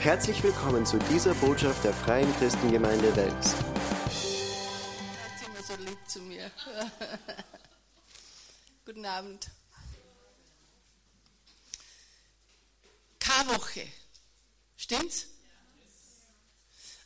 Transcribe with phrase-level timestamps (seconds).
[0.00, 3.52] Herzlich willkommen zu dieser Botschaft der Freien Christengemeinde Wels.
[3.52, 6.50] Er ist immer so lieb zu mir.
[8.86, 9.50] Guten Abend.
[13.18, 13.86] Karwoche.
[14.78, 15.26] Stimmt's?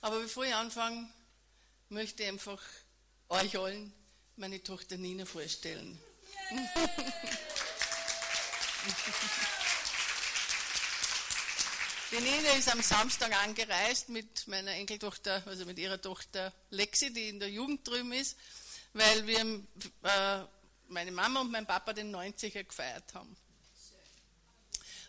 [0.00, 1.08] Aber bevor ich anfange,
[1.88, 2.62] möchte ich einfach
[3.28, 3.92] euch allen
[4.36, 5.98] meine Tochter Nina vorstellen.
[6.48, 6.56] Die
[12.20, 17.40] Nina ist am Samstag angereist mit meiner Enkeltochter, also mit ihrer Tochter Lexi, die in
[17.40, 18.36] der Jugend drüben ist,
[18.92, 19.40] weil wir,
[20.02, 20.44] äh,
[20.88, 23.36] meine Mama und mein Papa den 90er gefeiert haben.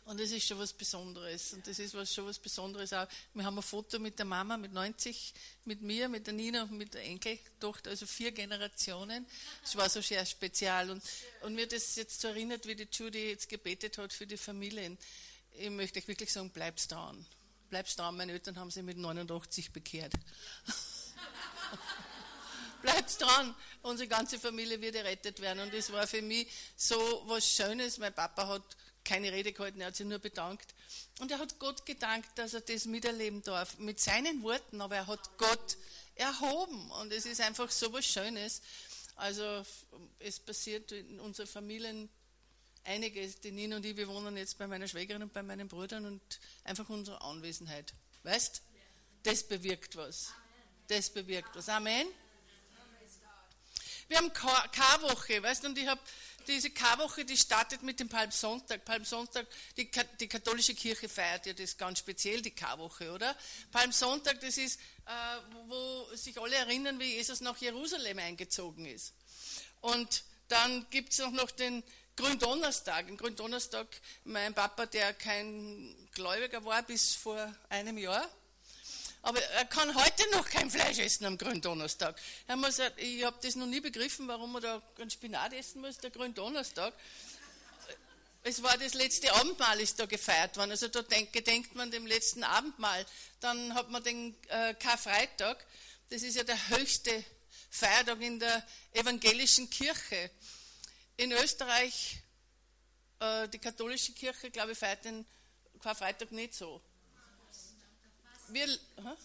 [0.05, 1.53] Und das ist schon was Besonderes.
[1.53, 3.07] Und das ist was, schon was Besonderes auch.
[3.33, 5.33] Wir haben ein Foto mit der Mama mit 90,
[5.65, 9.25] mit mir, mit der Nina und mit der Enkeltochter, also vier Generationen.
[9.63, 10.91] Das war so sehr spezial.
[10.91, 11.03] Und,
[11.41, 14.97] und mir das jetzt so erinnert, wie die Judy jetzt gebetet hat für die Familien
[15.57, 17.25] ich möchte euch wirklich sagen, bleibt dran.
[17.69, 18.15] Bleibt dran.
[18.15, 20.13] Meine Eltern haben sich mit 89 bekehrt.
[22.81, 23.55] bleibt dran.
[23.81, 25.59] Unsere ganze Familie wird errettet werden.
[25.59, 27.97] Und es war für mich so was Schönes.
[27.97, 30.73] Mein Papa hat keine Rede gehalten, er hat sich nur bedankt.
[31.19, 33.77] Und er hat Gott gedankt, dass er das miterleben darf.
[33.77, 35.77] Mit seinen Worten, aber er hat Gott
[36.15, 36.91] erhoben.
[36.91, 38.61] Und es ist einfach so was Schönes.
[39.15, 39.63] Also
[40.19, 42.09] es passiert in unseren Familien
[42.85, 43.39] einiges.
[43.41, 46.21] Die Nina und ich, wir wohnen jetzt bei meiner Schwägerin und bei meinen Brüdern und
[46.63, 47.93] einfach unsere Anwesenheit.
[48.23, 48.61] Weißt?
[49.23, 50.31] Das bewirkt was.
[50.87, 51.69] Das bewirkt was.
[51.69, 52.07] Amen.
[54.07, 55.99] Wir haben Karwoche, weißt und ich habe
[56.47, 58.85] diese Karwoche, die startet mit dem Palmsonntag.
[58.85, 59.89] Palmsonntag, die,
[60.19, 63.35] die katholische Kirche feiert ja das ganz speziell, die Karwoche, oder?
[63.71, 65.11] Palmsonntag, das ist, äh,
[65.67, 69.13] wo sich alle erinnern, wie Jesus nach Jerusalem eingezogen ist.
[69.81, 71.83] Und dann gibt es auch noch den
[72.15, 73.07] Gründonnerstag.
[73.07, 73.87] Ein Gründonnerstag,
[74.23, 78.29] mein Papa, der kein Gläubiger war bis vor einem Jahr,
[79.21, 82.15] aber er kann heute noch kein Fleisch essen am Gründonnerstag.
[82.45, 85.97] Er muss, ich habe das noch nie begriffen, warum er da einen Spinat essen muss,
[85.97, 86.93] der Gründonnerstag.
[88.43, 90.69] Es war das letzte Abendmahl, ist da gefeiert worden.
[90.69, 93.03] Also da denk, gedenkt man dem letzten Abendmahl.
[93.39, 95.65] Dann hat man den äh, Karfreitag.
[96.11, 97.25] Das ist ja der höchste
[97.71, 100.29] Feiertag in der evangelischen Kirche.
[101.17, 102.17] In Österreich,
[103.19, 105.25] äh, die katholische Kirche, glaube ich, feiert den
[105.81, 106.81] Karfreitag nicht so.
[108.49, 109.15] Wir, hä?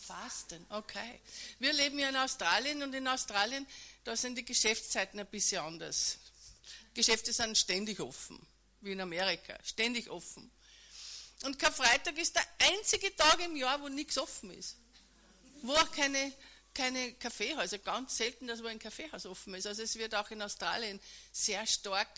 [0.00, 1.20] Fasten, okay.
[1.58, 3.66] Wir leben ja in Australien und in Australien,
[4.04, 6.18] da sind die Geschäftszeiten ein bisschen anders.
[6.94, 8.38] Geschäfte sind ständig offen,
[8.80, 10.50] wie in Amerika, ständig offen.
[11.42, 14.76] Und Karfreitag ist der einzige Tag im Jahr, wo nichts offen ist.
[15.62, 16.32] Wo auch keine
[16.78, 19.66] keine Kaffeehäuser, ganz selten, dass wo ein Kaffeehaus offen ist.
[19.66, 21.00] Also es wird auch in Australien
[21.32, 22.08] sehr stark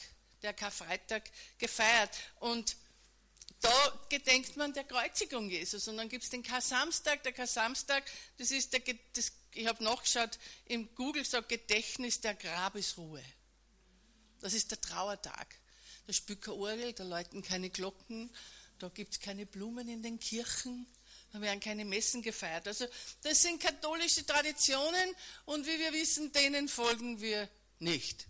[0.43, 2.11] der Karfreitag gefeiert.
[2.41, 2.77] Und
[3.63, 5.89] da gedenkt man der Kreuzigung Jesus.
[5.89, 7.23] Und dann gibt es den Kar-Samstag.
[7.23, 8.05] Der Kar-Samstag,
[8.37, 8.83] das ist der,
[9.15, 13.25] das, ich habe nachgeschaut, im Google sagt Gedächtnis der Grabesruhe.
[14.41, 15.57] Das ist der Trauertag.
[16.07, 18.31] Da spielt keine Orgel, da läuten keine Glocken,
[18.79, 20.87] da gibt es keine Blumen in den Kirchen,
[21.33, 22.67] da werden keine Messen gefeiert.
[22.67, 22.87] Also
[23.23, 25.15] das sind katholische Traditionen
[25.45, 27.49] und wie wir wissen, denen folgen wir
[27.79, 28.27] nicht.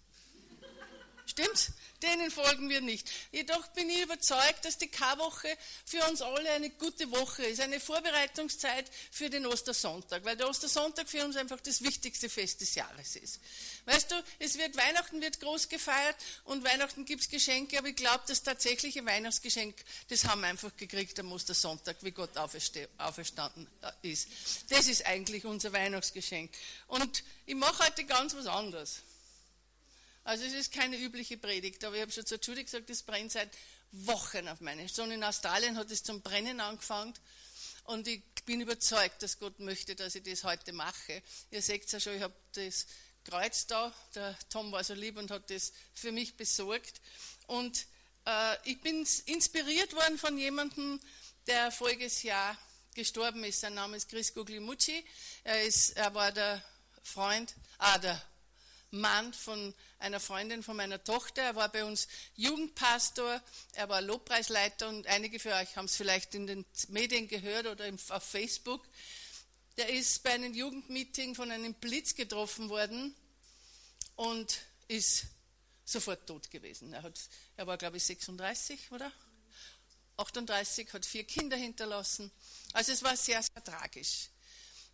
[1.30, 1.70] Stimmt's?
[2.02, 3.08] Denen folgen wir nicht.
[3.30, 5.48] Jedoch bin ich überzeugt, dass die Karwoche
[5.84, 11.08] für uns alle eine gute Woche ist, eine Vorbereitungszeit für den Ostersonntag, weil der Ostersonntag
[11.08, 13.38] für uns einfach das wichtigste Fest des Jahres ist.
[13.84, 18.24] Weißt du, es wird Weihnachten wird groß gefeiert und Weihnachten gibt's Geschenke, aber ich glaube,
[18.26, 19.76] das tatsächliche Weihnachtsgeschenk,
[20.08, 23.69] das haben wir einfach gekriegt am Ostersonntag, wie Gott auferstanden
[24.02, 24.28] ist.
[24.69, 26.50] Das ist eigentlich unser Weihnachtsgeschenk.
[26.88, 29.02] Und ich mache heute ganz was anderes.
[30.30, 33.32] Also es ist keine übliche Predigt, aber ich habe schon zur Judy gesagt, das brennt
[33.32, 33.50] seit
[33.91, 34.88] Wochen auf meine.
[34.88, 37.14] Schon in Australien hat es zum Brennen angefangen
[37.82, 41.20] und ich bin überzeugt, dass Gott möchte, dass ich das heute mache.
[41.50, 42.86] Ihr seht ja schon, ich habe das
[43.24, 47.00] Kreuz da, der Tom war so lieb und hat das für mich besorgt.
[47.48, 47.86] Und
[48.25, 51.00] äh, ich bin inspiriert worden von jemandem,
[51.49, 52.56] der voriges Jahr
[52.94, 53.62] gestorben ist.
[53.62, 55.05] Sein Name ist Chris Guglielmucci.
[55.43, 56.62] Er, ist, er war der
[57.02, 58.30] Freund, ah, der
[58.90, 61.42] Mann von einer Freundin von meiner Tochter.
[61.42, 63.40] Er war bei uns Jugendpastor,
[63.75, 67.84] er war Lobpreisleiter und einige für euch haben es vielleicht in den Medien gehört oder
[68.08, 68.87] auf Facebook.
[69.76, 73.14] Der ist bei einem Jugendmeeting von einem Blitz getroffen worden
[74.16, 74.58] und
[74.88, 75.26] ist
[75.84, 76.93] sofort tot gewesen.
[76.93, 77.19] Er, hat,
[77.56, 79.12] er war, glaube ich, 36, oder?
[80.16, 82.31] 38, hat vier Kinder hinterlassen.
[82.72, 84.28] Also es war sehr, sehr tragisch.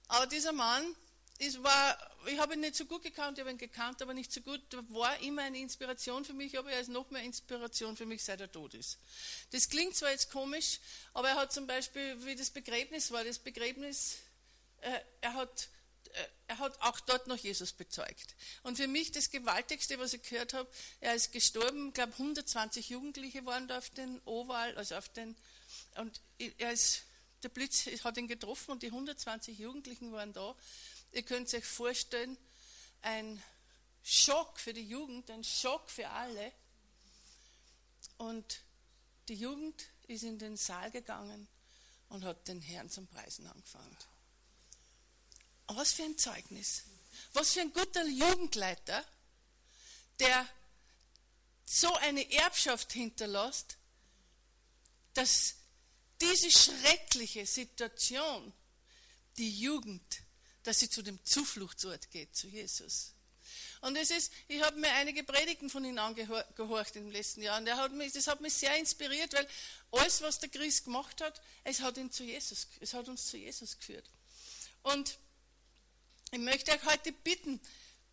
[0.08, 0.94] Aber dieser Mann
[1.38, 4.33] es war, ich habe ihn nicht so gut gekannt, ich habe ihn gekannt, aber nicht
[4.33, 4.61] so gut,
[4.91, 8.41] war immer eine Inspiration für mich, aber er ist noch mehr Inspiration für mich, seit
[8.41, 8.99] er tot ist.
[9.50, 10.81] Das klingt zwar jetzt komisch,
[11.12, 14.17] aber er hat zum Beispiel, wie das Begräbnis war, das Begräbnis,
[14.81, 15.69] äh, er hat
[16.17, 18.37] äh, er hat auch dort noch Jesus bezeugt.
[18.62, 20.69] Und für mich das Gewaltigste, was ich gehört habe,
[21.00, 25.37] er ist gestorben, ich glaube 120 Jugendliche waren da auf den Oval, also auf den,
[25.97, 27.03] und er ist,
[27.43, 30.55] der Blitz hat ihn getroffen und die 120 Jugendlichen waren da
[31.12, 32.37] Ihr könnt euch vorstellen,
[33.03, 33.43] ein
[34.03, 36.53] Schock für die Jugend, ein Schock für alle.
[38.19, 38.61] Und
[39.29, 41.49] die Jugend ist in den Saal gegangen
[42.08, 43.97] und hat den Herrn zum Preisen angefangen.
[45.69, 46.85] Was für ein Zeugnis.
[47.32, 49.05] Was für ein guter Jugendleiter,
[50.20, 50.47] der
[51.64, 53.76] so eine Erbschaft hinterlässt,
[55.14, 55.56] dass
[56.20, 58.52] diese schreckliche Situation
[59.37, 60.23] die Jugend
[60.66, 63.12] dass sie zu dem Zufluchtsort geht, zu Jesus.
[63.80, 67.70] Und es ist, ich habe mir einige Predigten von ihm angehorcht im letzten Jahr und
[67.70, 69.46] hat mich, das hat mich sehr inspiriert, weil
[69.92, 73.36] alles, was der Christ gemacht hat, es hat, ihn zu Jesus, es hat uns zu
[73.36, 74.10] Jesus geführt.
[74.82, 75.18] Und
[76.32, 77.60] ich möchte euch heute bitten,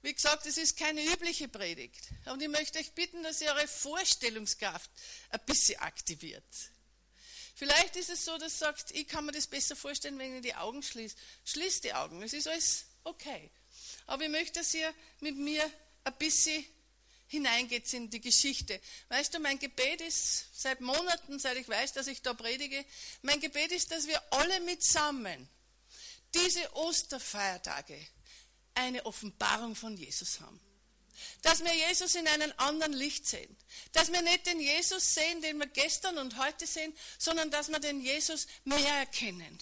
[0.03, 3.67] wie gesagt, es ist keine übliche Predigt, und ich möchte euch bitten, dass ihr eure
[3.67, 4.91] Vorstellungskraft
[5.29, 6.43] ein bisschen aktiviert.
[7.55, 10.41] Vielleicht ist es so, dass du sagst, ich kann mir das besser vorstellen, wenn ich
[10.41, 11.15] die Augen schließe.
[11.45, 13.51] Schließ die Augen, es ist alles okay.
[14.07, 15.69] Aber ich möchte, dass ihr mit mir
[16.03, 16.65] ein bisschen
[17.27, 18.79] hineingeht in die Geschichte.
[19.09, 22.83] Weißt du, mein Gebet ist seit Monaten, seit ich weiß, dass ich da predige,
[23.21, 25.47] mein Gebet ist, dass wir alle mitsammen
[26.33, 27.97] diese Osterfeiertage
[28.75, 30.59] eine Offenbarung von Jesus haben
[31.43, 33.55] dass wir Jesus in einem anderen Licht sehen.
[33.91, 37.79] Dass wir nicht den Jesus sehen, den wir gestern und heute sehen, sondern dass wir
[37.79, 39.59] den Jesus mehr erkennen.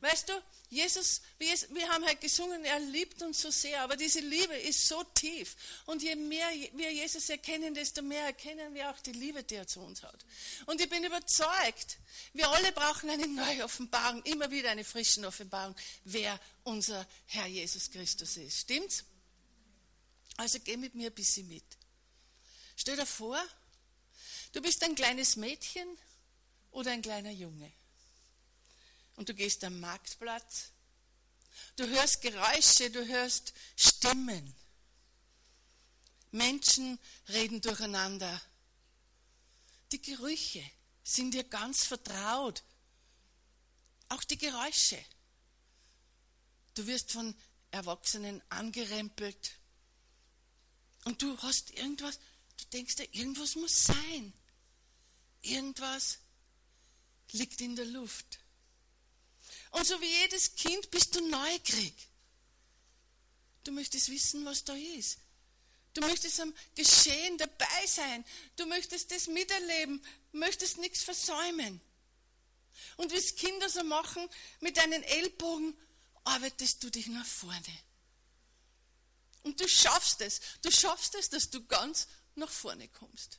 [0.00, 0.32] Weißt du,
[0.68, 5.02] Jesus, wir haben halt gesungen, er liebt uns so sehr, aber diese Liebe ist so
[5.04, 5.56] tief.
[5.86, 9.66] Und je mehr wir Jesus erkennen, desto mehr erkennen wir auch die Liebe, die er
[9.66, 10.24] zu uns hat.
[10.66, 11.98] Und ich bin überzeugt,
[12.32, 17.90] wir alle brauchen eine neue Offenbarung, immer wieder eine frische Offenbarung, wer unser Herr Jesus
[17.90, 18.60] Christus ist.
[18.60, 19.04] Stimmt's?
[20.36, 21.64] Also geh mit mir ein bisschen mit.
[22.76, 23.40] Stell dir vor,
[24.52, 25.86] du bist ein kleines Mädchen
[26.70, 27.72] oder ein kleiner Junge.
[29.16, 30.72] Und du gehst am Marktplatz.
[31.76, 34.54] Du hörst Geräusche, du hörst Stimmen.
[36.32, 36.98] Menschen
[37.28, 38.40] reden durcheinander.
[39.92, 40.64] Die Gerüche
[41.04, 42.64] sind dir ganz vertraut.
[44.08, 44.98] Auch die Geräusche.
[46.74, 47.36] Du wirst von
[47.70, 49.52] Erwachsenen angerempelt.
[51.04, 52.18] Und du hast irgendwas,
[52.56, 54.32] du denkst dir, irgendwas muss sein.
[55.42, 56.18] Irgendwas
[57.32, 58.40] liegt in der Luft.
[59.70, 61.94] Und so wie jedes Kind bist du neugierig.
[63.64, 65.18] Du möchtest wissen, was da ist.
[65.94, 68.24] Du möchtest am Geschehen dabei sein.
[68.56, 71.80] Du möchtest das miterleben, möchtest nichts versäumen.
[72.96, 74.28] Und wie es Kinder so machen,
[74.60, 75.76] mit deinen Ellbogen
[76.24, 77.83] arbeitest du dich nach vorne.
[79.44, 80.40] Und du schaffst es.
[80.62, 83.38] Du schaffst es, dass du ganz nach vorne kommst.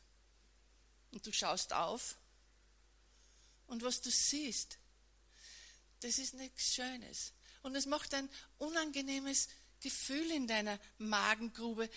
[1.11, 2.17] Und du schaust auf.
[3.67, 4.77] Und was du siehst,
[6.01, 7.33] das ist nichts Schönes.
[7.63, 8.29] Und es macht ein
[8.59, 9.47] unangenehmes
[9.81, 11.89] Gefühl in deiner Magengrube.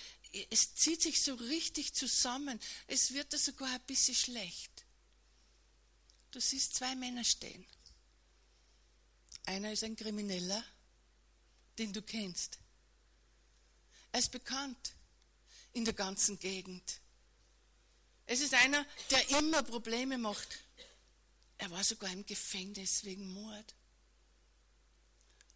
[0.51, 2.59] Es zieht sich so richtig zusammen.
[2.87, 4.87] Es wird da sogar ein bisschen schlecht.
[6.31, 7.67] Du siehst zwei Männer stehen.
[9.45, 10.65] Einer ist ein Krimineller,
[11.79, 12.59] den du kennst.
[14.13, 14.95] Er ist bekannt
[15.73, 17.01] in der ganzen Gegend.
[18.27, 20.59] Es ist einer, der immer Probleme macht.
[21.57, 23.75] Er war sogar im Gefängnis wegen Mord.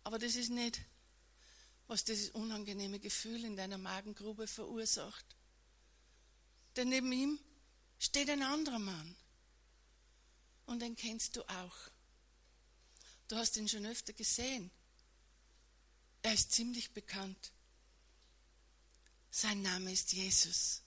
[0.04, 0.80] Aber das ist nicht,
[1.86, 5.24] was dieses unangenehme Gefühl in deiner Magengrube verursacht.
[6.76, 7.38] Denn neben ihm
[7.98, 9.16] steht ein anderer Mann.
[10.66, 11.76] Und den kennst du auch.
[13.28, 14.70] Du hast ihn schon öfter gesehen.
[16.22, 17.52] Er ist ziemlich bekannt.
[19.34, 20.82] Sein Name ist Jesus.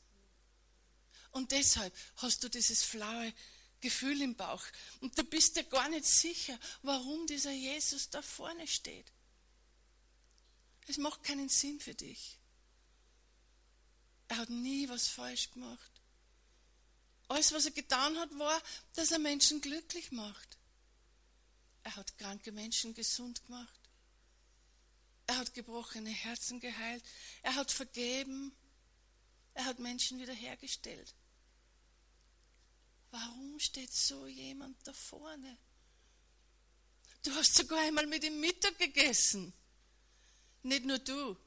[1.32, 3.34] Und deshalb hast du dieses flaue
[3.82, 4.64] Gefühl im Bauch.
[5.02, 9.12] Und du bist dir gar nicht sicher, warum dieser Jesus da vorne steht.
[10.88, 12.38] Es macht keinen Sinn für dich.
[14.28, 15.92] Er hat nie was falsch gemacht.
[17.28, 18.62] Alles, was er getan hat, war,
[18.94, 20.60] dass er Menschen glücklich macht.
[21.82, 23.85] Er hat kranke Menschen gesund gemacht.
[25.28, 27.04] Er hat gebrochene Herzen geheilt.
[27.42, 28.56] Er hat vergeben.
[29.54, 31.16] Er hat Menschen wiederhergestellt.
[33.12, 35.58] Warum steht so jemand da vorne?
[37.24, 39.54] Du hast sogar einmal mit ihm Mittag gegessen.
[40.64, 41.38] Nicht nur du,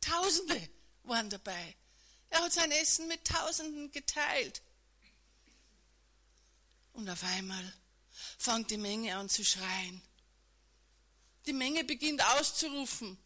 [0.00, 0.68] Tausende
[1.04, 1.76] waren dabei.
[2.28, 4.60] Er hat sein Essen mit Tausenden geteilt.
[6.92, 7.72] Und auf einmal
[8.38, 10.02] fängt die Menge an zu schreien.
[11.46, 13.18] Die Menge beginnt auszurufen.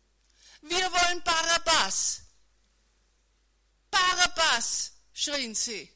[0.63, 2.23] Wir wollen Barabbas.
[3.91, 5.91] Barabbas, schrien sie.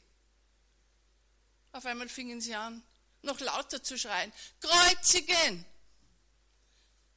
[1.73, 2.83] Auf einmal fingen sie an,
[3.23, 4.33] noch lauter zu schreien.
[4.61, 5.65] Kreuzigen!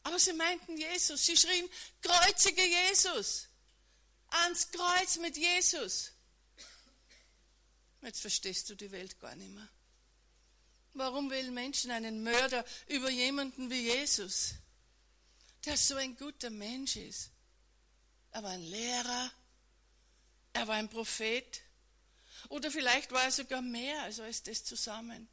[0.03, 1.25] Aber sie meinten Jesus.
[1.25, 1.67] Sie schrien,
[2.01, 3.47] kreuzige Jesus.
[4.27, 6.11] Ans Kreuz mit Jesus.
[8.01, 9.67] Jetzt verstehst du die Welt gar nicht mehr.
[10.93, 14.53] Warum wählen Menschen einen Mörder über jemanden wie Jesus,
[15.65, 17.31] der so ein guter Mensch ist?
[18.31, 19.31] Er war ein Lehrer,
[20.53, 21.61] er war ein Prophet
[22.49, 25.27] oder vielleicht war er sogar mehr als alles das zusammen.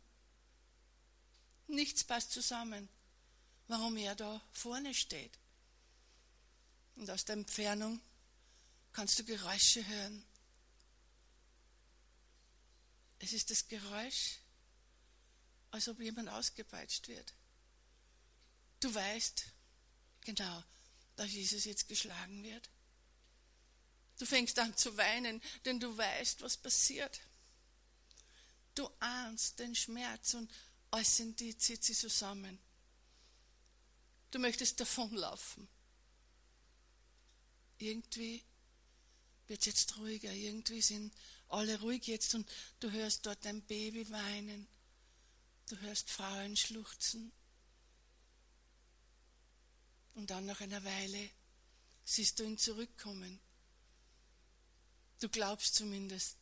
[1.69, 2.89] Nichts passt zusammen,
[3.69, 5.39] warum er da vorne steht.
[6.97, 8.01] Und aus der Entfernung
[8.93, 10.25] kannst du Geräusche hören.
[13.19, 14.39] Es ist das Geräusch,
[15.71, 17.33] als ob jemand ausgepeitscht wird.
[18.81, 19.52] Du weißt
[20.25, 20.65] genau,
[21.17, 22.69] dass Jesus jetzt geschlagen wird.
[24.19, 27.21] Du fängst an zu weinen, denn du weißt, was passiert.
[28.75, 30.51] Du ahnst den Schmerz und
[30.91, 32.59] alles in dir zieht sie zusammen.
[34.31, 35.69] Du möchtest davonlaufen.
[37.79, 38.43] Irgendwie
[39.49, 41.13] wird es jetzt ruhiger, irgendwie sind
[41.49, 42.51] alle ruhig jetzt und
[42.81, 44.67] du hörst dort ein Baby weinen,
[45.69, 47.33] du hörst Frauen schluchzen.
[50.15, 51.31] Und dann nach einer Weile
[52.05, 53.41] siehst du ihn zurückkommen.
[55.21, 56.37] Du glaubst zumindest,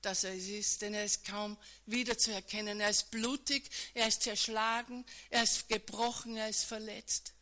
[0.00, 2.80] dass er es ist, denn er ist kaum wiederzuerkennen.
[2.80, 7.34] Er ist blutig, er ist zerschlagen, er ist gebrochen, er ist verletzt.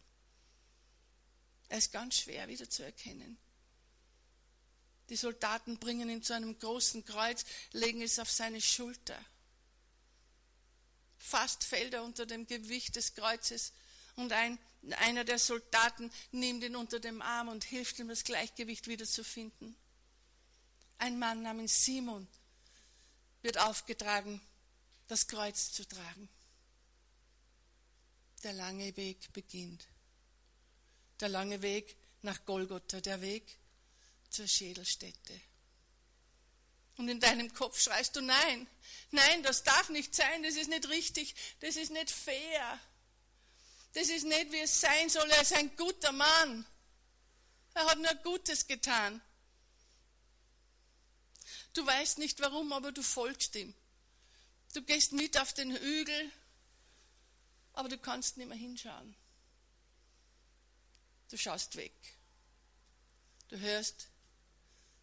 [1.69, 3.39] Er ist ganz schwer wiederzuerkennen.
[5.09, 9.19] Die Soldaten bringen ihn zu einem großen Kreuz, legen es auf seine Schulter.
[11.19, 13.73] Fast fällt er unter dem Gewicht des Kreuzes
[14.17, 14.59] und ein,
[14.99, 19.77] einer der Soldaten nimmt ihn unter dem Arm und hilft ihm, das Gleichgewicht wiederzufinden.
[20.99, 22.27] Ein Mann namens Simon
[23.43, 24.41] wird aufgetragen,
[25.09, 26.29] das Kreuz zu tragen.
[28.43, 29.87] Der lange Weg beginnt.
[31.21, 33.59] Der lange Weg nach Golgotha, der Weg
[34.31, 35.41] zur Schädelstätte.
[36.97, 38.67] Und in deinem Kopf schreist du, nein,
[39.11, 42.81] nein, das darf nicht sein, das ist nicht richtig, das ist nicht fair.
[43.97, 46.67] Das ist nicht, wie es sein soll, er ist ein guter Mann.
[47.73, 49.23] Er hat nur Gutes getan.
[51.73, 53.73] Du weißt nicht warum, aber du folgst ihm.
[54.75, 56.31] Du gehst mit auf den Hügel,
[57.73, 59.17] aber du kannst nicht mehr hinschauen.
[61.31, 61.95] Du schaust weg.
[63.49, 64.09] Du hörst,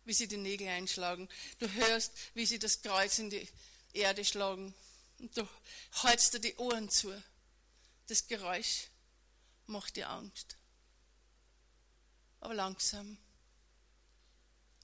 [0.05, 1.27] wie sie die Nägel einschlagen.
[1.57, 3.49] Du hörst, wie sie das Kreuz in die
[3.93, 4.75] Erde schlagen.
[5.17, 5.47] Und du
[6.03, 7.11] hältst dir die Ohren zu.
[8.13, 8.89] Das Geräusch
[9.65, 10.55] macht dir Angst.
[12.41, 13.17] Aber langsam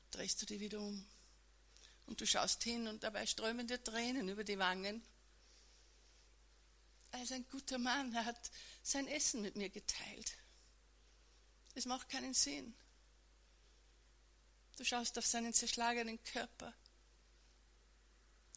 [0.10, 1.06] drehst du dich wieder um.
[2.08, 5.04] Und du schaust hin und dabei strömen dir Tränen über die Wangen.
[7.12, 8.50] Er ist ein guter Mann, er hat
[8.82, 10.36] sein Essen mit mir geteilt.
[11.76, 12.74] Es macht keinen Sinn.
[14.76, 16.74] Du schaust auf seinen zerschlagenen Körper.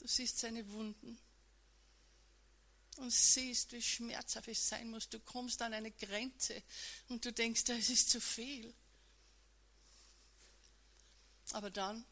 [0.01, 1.19] Du siehst seine Wunden
[2.97, 5.09] und siehst, wie schmerzhaft es sein muss.
[5.09, 6.63] Du kommst an eine Grenze
[7.09, 8.73] und du denkst, es ist zu viel.
[11.53, 12.05] Aber dann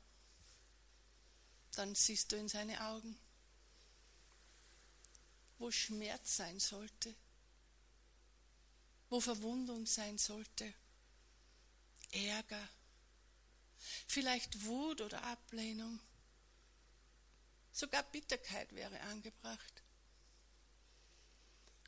[1.73, 3.19] dann siehst du in seine Augen,
[5.59, 7.15] wo Schmerz sein sollte,
[9.09, 10.73] wo Verwundung sein sollte,
[12.13, 12.69] Ärger,
[14.09, 16.01] vielleicht Wut oder Ablehnung,
[17.73, 19.83] sogar Bitterkeit wäre angebracht.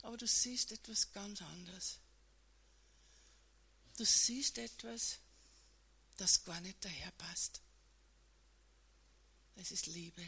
[0.03, 1.97] Aber du siehst etwas ganz anderes.
[3.97, 5.17] Du siehst etwas,
[6.17, 7.61] das gar nicht daherpasst.
[9.55, 10.27] Es ist Liebe.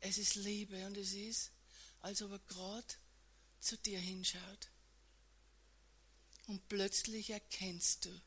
[0.00, 1.52] Es ist Liebe und es ist,
[2.00, 2.94] als ob er gerade
[3.60, 4.70] zu dir hinschaut.
[6.46, 8.22] Und plötzlich erkennst du,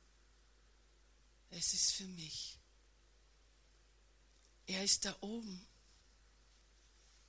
[1.51, 2.57] es ist für mich.
[4.67, 5.65] Er ist da oben.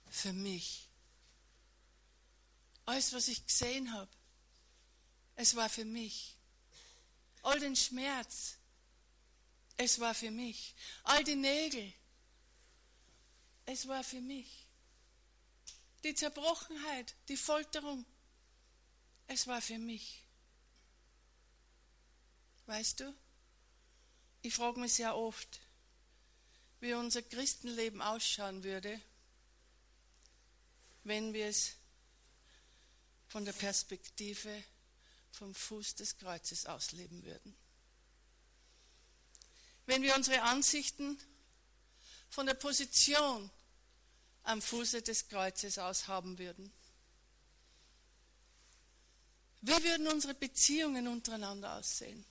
[0.08, 0.89] Für mich.
[2.90, 4.10] Alles, was ich gesehen habe,
[5.36, 6.36] es war für mich.
[7.42, 8.56] All den Schmerz,
[9.76, 10.74] es war für mich.
[11.04, 11.92] All die Nägel.
[13.64, 14.66] Es war für mich.
[16.02, 18.04] Die Zerbrochenheit, die Folterung.
[19.28, 20.24] Es war für mich.
[22.66, 23.14] weißt du,
[24.42, 25.60] ich frage mich sehr oft,
[26.80, 29.00] wie unser Christenleben ausschauen würde,
[31.04, 31.76] wenn wir es
[33.30, 34.62] von der Perspektive
[35.30, 37.56] vom Fuß des Kreuzes ausleben würden.
[39.86, 41.16] Wenn wir unsere Ansichten
[42.28, 43.48] von der Position
[44.42, 46.72] am Fuße des Kreuzes aus haben würden.
[49.60, 52.24] Wie würden unsere Beziehungen untereinander aussehen?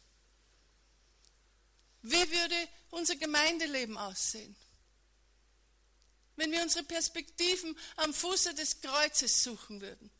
[2.01, 4.53] Wie würde unser Gemeindeleben aussehen?
[6.36, 10.12] Wenn wir unsere Perspektiven am Fuße des Kreuzes suchen würden.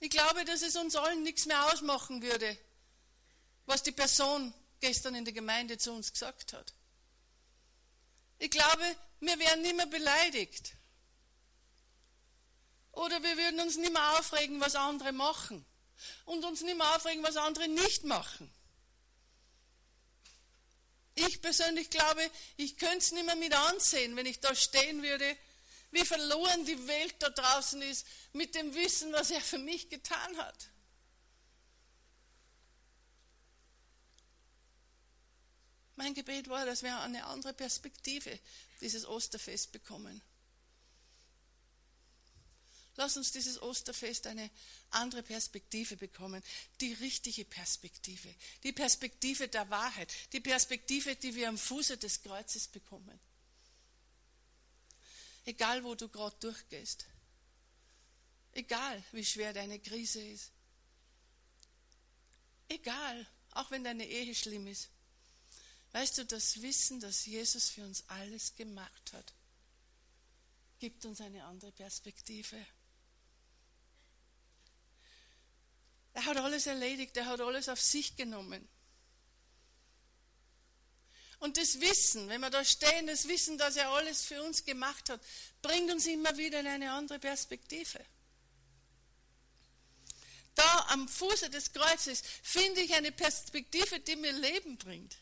[0.00, 2.56] Ich glaube, dass es uns allen nichts mehr ausmachen würde,
[3.66, 6.72] was die Person gestern in der Gemeinde zu uns gesagt hat.
[8.38, 10.74] Ich glaube, wir wären nicht mehr beleidigt.
[12.92, 15.64] Oder wir würden uns nicht mehr aufregen, was andere machen.
[16.24, 18.52] Und uns nicht mehr aufregen, was andere nicht machen.
[21.16, 25.36] Ich persönlich glaube, ich könnte es nicht mehr mit ansehen, wenn ich da stehen würde,
[25.90, 30.36] wie verloren die Welt da draußen ist mit dem Wissen, was er für mich getan
[30.38, 30.70] hat.
[35.96, 38.38] Mein Gebet war, dass wir eine andere Perspektive
[38.80, 40.22] dieses Osterfest bekommen.
[42.98, 44.50] Lass uns dieses Osterfest eine
[44.90, 46.42] andere Perspektive bekommen.
[46.80, 48.32] Die richtige Perspektive.
[48.64, 50.12] Die Perspektive der Wahrheit.
[50.32, 53.20] Die Perspektive, die wir am Fuße des Kreuzes bekommen.
[55.48, 57.06] Egal, wo du gerade durchgehst.
[58.52, 60.52] Egal, wie schwer deine Krise ist.
[62.68, 64.90] Egal, auch wenn deine Ehe schlimm ist.
[65.92, 69.32] Weißt du, das Wissen, dass Jesus für uns alles gemacht hat,
[70.80, 72.62] gibt uns eine andere Perspektive.
[76.12, 78.68] Er hat alles erledigt, er hat alles auf sich genommen.
[81.38, 85.08] Und das Wissen, wenn wir da stehen, das Wissen, dass er alles für uns gemacht
[85.08, 85.20] hat,
[85.62, 88.04] bringt uns immer wieder in eine andere Perspektive.
[90.56, 95.16] Da am Fuße des Kreuzes finde ich eine Perspektive, die mir Leben bringt.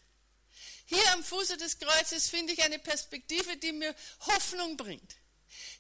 [0.87, 5.17] Hier am Fuße des Kreuzes finde ich eine Perspektive, die mir Hoffnung bringt.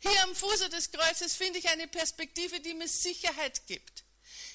[0.01, 4.05] Hier am Fuße des Kreuzes finde ich eine Perspektive, die mir Sicherheit gibt.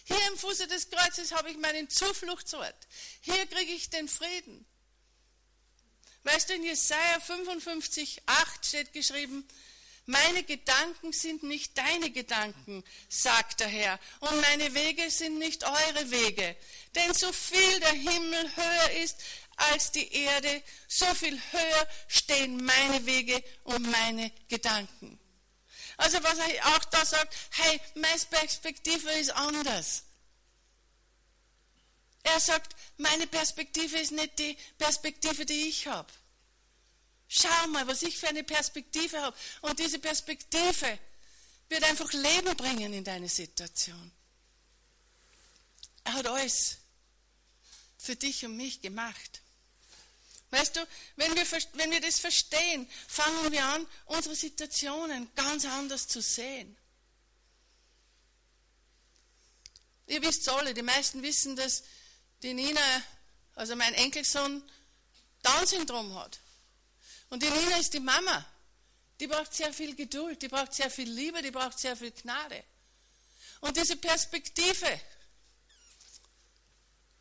[0.04, 2.76] Hier am Fuße des Kreuzes habe ich meinen Zufluchtsort.
[3.22, 4.66] Hier kriege ich den Frieden.
[6.24, 9.48] Weißt du, in Jesaja 55, 8 steht geschrieben,
[10.06, 16.12] meine Gedanken sind nicht deine Gedanken, sagt der Herr, und meine Wege sind nicht eure
[16.12, 16.56] Wege.
[16.96, 19.18] Denn so viel der Himmel höher ist
[19.58, 25.20] als die Erde, so viel höher stehen meine Wege und meine Gedanken.
[25.98, 30.04] Also was er auch da sagt, hey, meine Perspektive ist anders.
[32.24, 36.12] Er sagt, meine Perspektive ist nicht die Perspektive, die ich habe.
[37.28, 39.38] Schau mal, was ich für eine Perspektive habe.
[39.62, 41.00] Und diese Perspektive
[41.70, 44.12] wird einfach Leben bringen in deine Situation.
[46.04, 46.78] Er hat alles
[47.98, 49.42] für dich und mich gemacht.
[50.50, 56.08] Weißt du, wenn wir, wenn wir das verstehen, fangen wir an, unsere Situationen ganz anders
[56.08, 56.76] zu sehen.
[60.08, 61.84] Ihr wisst alle, die meisten wissen, dass
[62.44, 63.04] die Nina,
[63.56, 64.64] also mein Enkelsohn,
[65.44, 66.40] Down-Syndrom hat.
[67.30, 68.46] Und die Nina ist die Mama.
[69.20, 72.64] Die braucht sehr viel Geduld, die braucht sehr viel Liebe, die braucht sehr viel Gnade.
[73.62, 75.00] Und diese Perspektive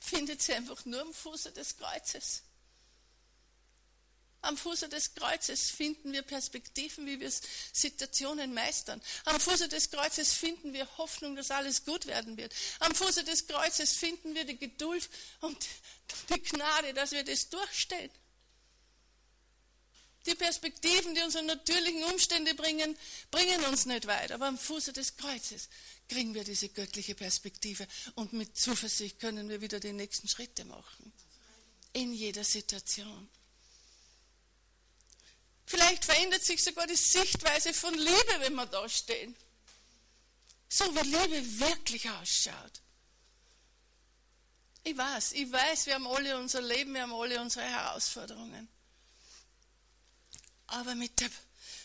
[0.00, 2.42] findet sie einfach nur am Fuße des Kreuzes.
[4.42, 7.30] Am Fuße des Kreuzes finden wir Perspektiven, wie wir
[7.72, 9.02] Situationen meistern.
[9.26, 12.54] Am Fuße des Kreuzes finden wir Hoffnung, dass alles gut werden wird.
[12.78, 15.08] Am Fuße des Kreuzes finden wir die Geduld
[15.40, 15.58] und
[16.30, 18.10] die Gnade, dass wir das durchstehen.
[20.26, 22.96] Die Perspektiven, die unsere natürlichen Umstände bringen,
[23.30, 24.32] bringen uns nicht weit.
[24.32, 25.68] Aber am Fuße des Kreuzes
[26.08, 31.12] kriegen wir diese göttliche Perspektive und mit Zuversicht können wir wieder die nächsten Schritte machen.
[31.92, 33.28] In jeder Situation.
[35.70, 39.36] Vielleicht verändert sich sogar die Sichtweise von Liebe, wenn wir da stehen.
[40.68, 42.82] So wie Liebe wirklich ausschaut.
[44.82, 48.68] Ich weiß, ich weiß, wir haben alle unser Leben, wir haben alle unsere Herausforderungen.
[50.66, 51.30] Aber mit der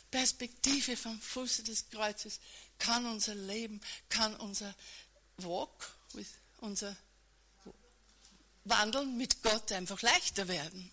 [0.09, 2.39] Perspektive vom Fuße des Kreuzes
[2.79, 4.73] kann unser Leben, kann unser
[5.37, 5.93] Walk,
[6.57, 6.97] unser
[8.63, 10.91] Wandeln mit Gott einfach leichter werden.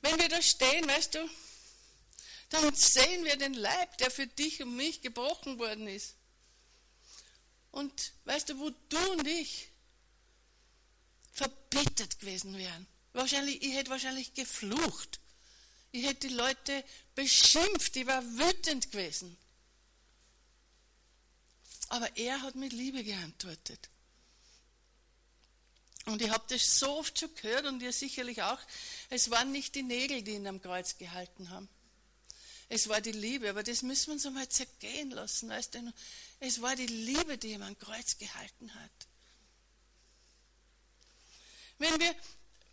[0.00, 1.28] Wenn wir da stehen, weißt du,
[2.50, 6.14] dann sehen wir den Leib, der für dich und mich gebrochen worden ist.
[7.70, 9.68] Und weißt du, wo du und ich
[11.32, 12.86] verbittert gewesen wären.
[13.12, 15.20] Wahrscheinlich, ich hätte wahrscheinlich geflucht.
[15.92, 16.84] Ich hätte die Leute
[17.14, 19.36] beschimpft, ich war wütend gewesen.
[21.88, 23.88] Aber er hat mit Liebe geantwortet.
[26.08, 28.58] Und ich habe das so oft schon gehört und ihr sicherlich auch.
[29.10, 31.68] Es waren nicht die Nägel, die ihn am Kreuz gehalten haben.
[32.70, 35.50] Es war die Liebe, aber das müssen wir uns einmal zergehen lassen.
[35.50, 35.92] Weißt du?
[36.40, 38.90] Es war die Liebe, die ihm am Kreuz gehalten hat.
[41.78, 42.14] Wenn wir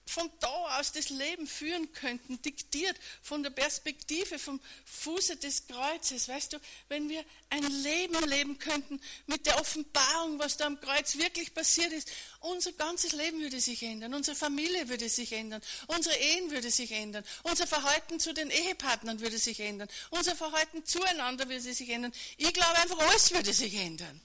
[0.08, 6.30] von da aus das Leben führen könnten, diktiert von der Perspektive vom Fuße des Kreuzes.
[6.30, 11.18] Weißt du, wenn wir ein Leben leben könnten mit der Offenbarung, was da am Kreuz
[11.18, 16.16] wirklich passiert ist, unser ganzes Leben würde sich ändern, unsere Familie würde sich ändern, unsere
[16.16, 21.50] Ehen würde sich ändern, unser Verhalten zu den Ehepartnern würde sich ändern, unser Verhalten zueinander
[21.50, 22.14] würde sich ändern.
[22.38, 24.22] Ich glaube einfach, alles würde sich ändern.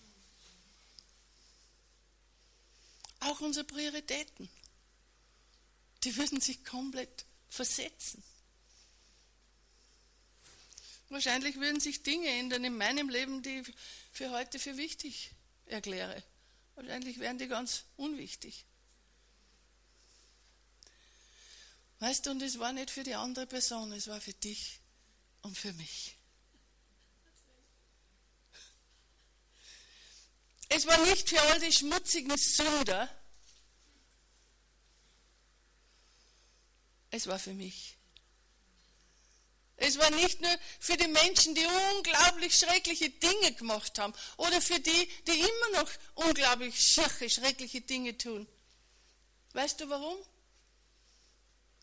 [3.21, 4.49] Auch unsere Prioritäten
[6.05, 8.23] die würden sich komplett versetzen.
[11.09, 13.75] Wahrscheinlich würden sich Dinge ändern in meinem Leben, die ich
[14.13, 15.33] für heute für wichtig
[15.67, 16.23] erkläre.
[16.77, 18.65] Wahrscheinlich wären die ganz unwichtig.
[21.99, 24.81] Weißt du, und es war nicht für die andere Person, es war für dich
[25.43, 26.17] und für mich.
[30.69, 33.09] Es war nicht für all die schmutzigen Sünder,
[37.21, 37.99] Es war für mich.
[39.77, 44.81] Es war nicht nur für die Menschen, die unglaublich schreckliche Dinge gemacht haben oder für
[44.81, 48.47] die, die immer noch unglaublich schwache, schreckliche Dinge tun.
[49.53, 50.17] Weißt du warum?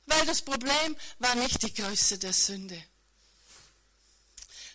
[0.08, 2.84] Weil das Problem war nicht die Größe der Sünde.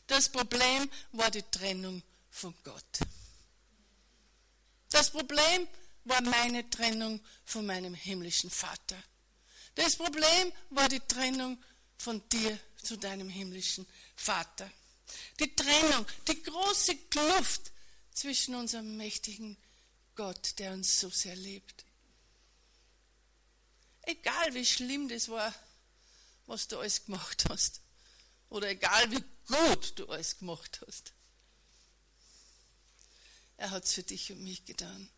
[0.07, 3.01] Das Problem war die Trennung von Gott.
[4.91, 5.67] Das Problem
[6.05, 9.03] war meine Trennung von meinem himmlischen Vater.
[9.75, 11.63] Das Problem war die Trennung
[11.97, 14.71] von dir zu deinem himmlischen Vater.
[15.39, 17.73] Die Trennung, die große Kluft
[18.13, 19.57] zwischen unserem mächtigen
[20.15, 21.85] Gott, der uns so sehr liebt.
[24.03, 25.55] Egal wie schlimm das war,
[26.47, 27.81] was du alles gemacht hast.
[28.51, 31.13] Oder egal wie gut du alles gemacht hast.
[33.57, 35.09] Er hat es für dich und mich getan.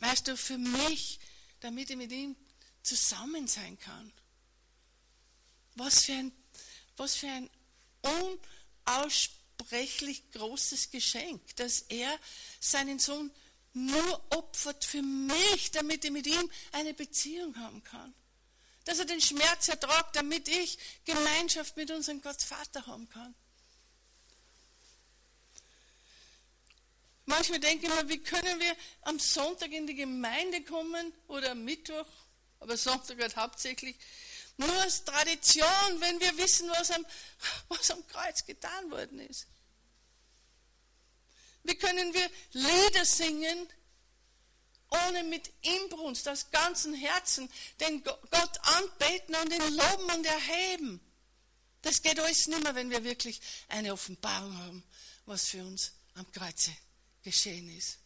[0.00, 1.20] Weißt du, für mich
[1.64, 2.36] damit ich mit ihm
[2.82, 4.12] zusammen sein kann.
[5.76, 6.30] Was für ein,
[6.98, 7.48] was für ein
[8.84, 12.20] unaussprechlich großes Geschenk, dass er
[12.60, 13.30] seinen Sohn
[13.72, 18.14] nur opfert für mich, damit ich mit ihm eine Beziehung haben kann.
[18.84, 23.34] Dass er den Schmerz ertragt, damit ich Gemeinschaft mit unserem Gott Vater haben kann.
[27.26, 31.64] Manchmal denke ich mir, wie können wir am Sonntag in die Gemeinde kommen oder am
[31.64, 32.06] Mittwoch,
[32.60, 33.96] aber Sonntag halt hauptsächlich,
[34.56, 37.04] nur als Tradition, wenn wir wissen, was am,
[37.68, 39.46] was am Kreuz getan worden ist.
[41.64, 43.68] Wie können wir Lieder singen,
[45.06, 51.00] ohne mit Inbrunst, aus ganzem Herzen den Gott anbeten und ihn loben und erheben?
[51.80, 54.84] Das geht alles nicht mehr, wenn wir wirklich eine Offenbarung haben,
[55.24, 56.70] was für uns am Kreuze
[57.24, 57.98] geschehen ist.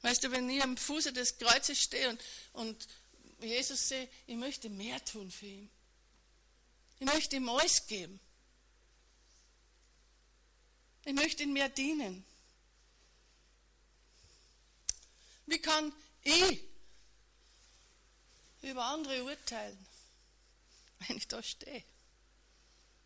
[0.00, 2.20] Weißt du, wenn ich am Fuße des Kreuzes stehe und,
[2.54, 2.88] und
[3.40, 5.70] Jesus sehe, ich möchte mehr tun für ihn.
[6.98, 8.18] Ich möchte ihm alles geben.
[11.04, 12.24] Ich möchte ihm mehr dienen.
[15.46, 16.62] Wie kann ich
[18.62, 19.86] über andere urteilen,
[21.00, 21.84] wenn ich da stehe?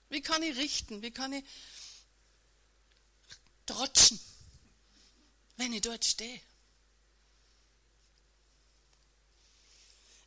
[0.09, 1.03] Wie kann ich richten?
[1.03, 1.45] Wie kann ich
[3.67, 4.19] trotschen,
[5.57, 6.41] wenn ich dort stehe.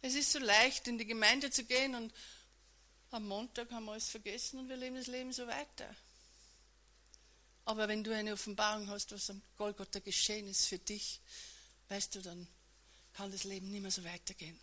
[0.02, 2.14] Es ist so leicht, in die Gemeinde zu gehen und
[3.12, 5.94] am Montag haben wir alles vergessen und wir leben das Leben so weiter.
[7.66, 11.20] Aber wenn du eine Offenbarung hast, was am Golgotha geschehen ist für dich,
[11.90, 12.48] weißt du, dann
[13.14, 14.60] kann das Leben nicht mehr so weitergehen.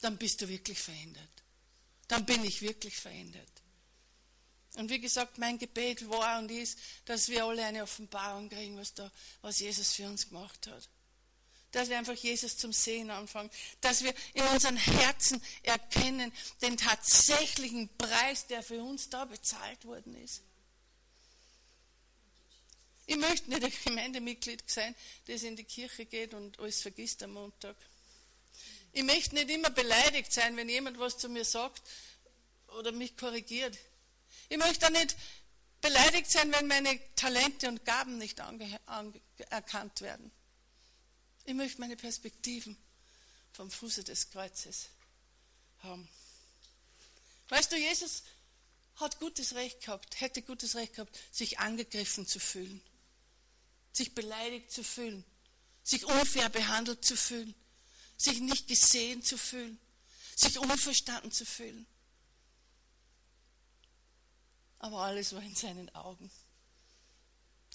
[0.00, 1.30] Dann bist du wirklich verändert.
[2.08, 3.63] Dann bin ich wirklich verändert.
[4.76, 8.92] Und wie gesagt, mein Gebet war und ist, dass wir alle eine Offenbarung kriegen, was,
[8.94, 9.10] da,
[9.40, 10.88] was Jesus für uns gemacht hat.
[11.70, 13.50] Dass wir einfach Jesus zum Sehen anfangen.
[13.80, 20.16] Dass wir in unseren Herzen erkennen den tatsächlichen Preis, der für uns da bezahlt worden
[20.16, 20.42] ist.
[23.06, 24.94] Ich möchte nicht ein Gemeindemitglied sein,
[25.26, 27.76] das in die Kirche geht und alles vergisst am Montag.
[28.92, 31.82] Ich möchte nicht immer beleidigt sein, wenn jemand was zu mir sagt
[32.78, 33.76] oder mich korrigiert.
[34.54, 35.16] Ich möchte nicht
[35.80, 40.30] beleidigt sein, wenn meine Talente und Gaben nicht anerkannt werden.
[41.44, 42.76] Ich möchte meine Perspektiven
[43.52, 44.90] vom Fuße des Kreuzes
[45.80, 46.08] haben.
[47.48, 48.22] Weißt du, Jesus
[48.94, 52.80] hat gutes Recht gehabt, hätte gutes Recht gehabt, sich angegriffen zu fühlen,
[53.92, 55.24] sich beleidigt zu fühlen,
[55.82, 57.56] sich unfair behandelt zu fühlen,
[58.16, 59.80] sich nicht gesehen zu fühlen,
[60.36, 61.88] sich unverstanden zu fühlen.
[64.84, 66.30] Aber alles war in seinen Augen.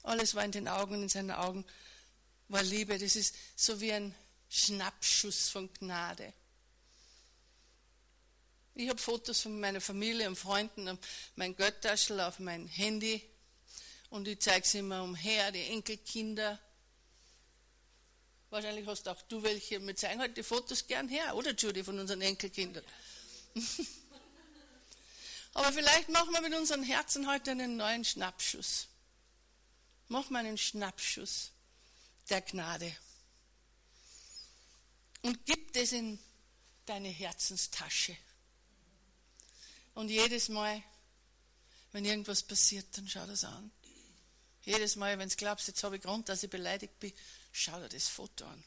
[0.03, 1.65] Alles war in den Augen und in seinen Augen
[2.49, 2.99] war Liebe.
[2.99, 4.13] Das ist so wie ein
[4.47, 6.31] Schnappschuss von Gnade.
[8.75, 10.99] Ich habe Fotos von meiner Familie und Freunden,
[11.35, 13.27] mein Göttaschel auf mein Handy
[14.11, 16.59] und ich zeige sie immer umher, die Enkelkinder.
[18.51, 19.81] Wahrscheinlich hast auch du welche.
[19.83, 22.85] Wir zeigen halt die Fotos gern her, oder Judy, von unseren Enkelkindern.
[25.53, 28.87] Aber vielleicht machen wir mit unseren Herzen heute einen neuen Schnappschuss.
[30.07, 31.51] Machen wir einen Schnappschuss
[32.29, 32.95] der Gnade.
[35.21, 36.19] Und gib das in
[36.85, 38.15] deine Herzenstasche.
[39.93, 40.81] Und jedes Mal,
[41.91, 43.71] wenn irgendwas passiert, dann schau das an.
[44.63, 47.13] Jedes Mal, wenn du glaubst, jetzt habe ich Grund, dass ich beleidigt bin,
[47.51, 48.63] schau dir das Foto an.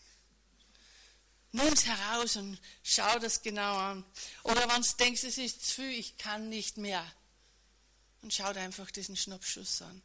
[1.53, 4.05] Nimm es heraus und schau das genau an.
[4.43, 7.05] Oder wenn du denkst, es ist zu viel, ich kann nicht mehr.
[8.23, 10.03] Und schau dir einfach diesen Schnappschuss an.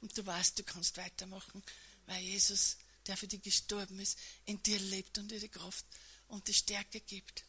[0.00, 1.62] Und du weißt, du kannst weitermachen,
[2.06, 2.76] weil Jesus,
[3.06, 5.84] der für dich gestorben ist, in dir lebt und dir die Kraft
[6.28, 7.44] und die Stärke gibt.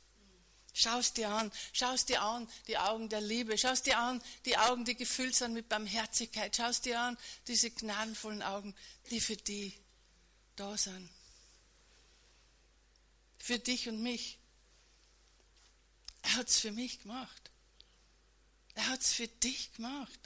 [0.74, 3.98] Schau es dir an, schau es dir an, die Augen der Liebe, schau es dir
[3.98, 8.76] an, die Augen, die gefüllt sind mit Barmherzigkeit, schau es dir an, diese gnadenvollen Augen,
[9.10, 9.74] die für die
[10.56, 11.10] da sind.
[13.46, 14.40] Für dich und mich.
[16.24, 17.52] Er hat es für mich gemacht.
[18.74, 20.20] Er hat es für dich gemacht.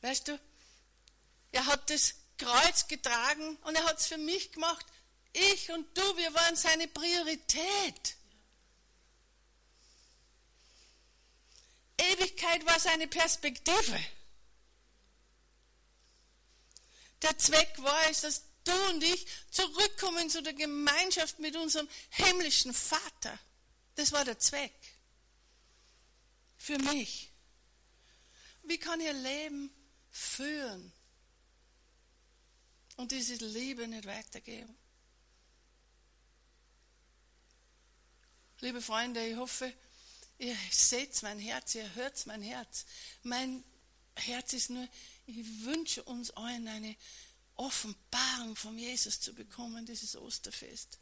[0.00, 0.40] Weißt du,
[1.52, 4.84] er hat das Kreuz getragen und er hat es für mich gemacht.
[5.32, 8.16] Ich und du, wir waren seine Priorität.
[11.96, 14.04] Ewigkeit war seine Perspektive.
[17.22, 22.72] Der Zweck war es, dass du und ich zurückkommen zu der Gemeinschaft mit unserem himmlischen
[22.72, 23.38] Vater.
[23.94, 24.74] Das war der Zweck.
[26.56, 27.30] Für mich.
[28.62, 29.70] Wie kann ihr Leben
[30.10, 30.92] führen
[32.96, 34.76] und diese Liebe nicht weitergeben?
[38.60, 39.72] Liebe Freunde, ich hoffe,
[40.38, 42.86] ihr seht mein Herz, ihr hört mein Herz.
[43.24, 43.64] Mein
[44.14, 44.86] Herz ist nur,
[45.26, 46.96] ich wünsche uns allen eine
[47.62, 50.98] Offenbarung von Jesus zu bekommen, dieses Osterfest.